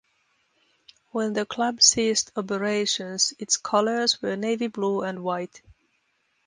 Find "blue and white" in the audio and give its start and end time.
4.65-5.61